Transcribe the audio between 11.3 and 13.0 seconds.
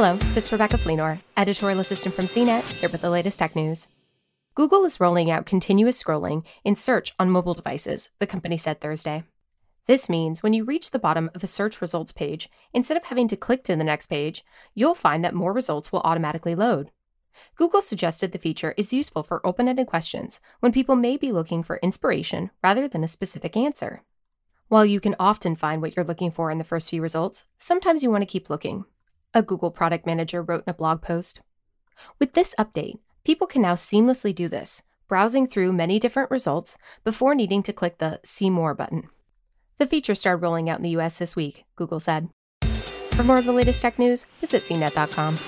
of a search results page, instead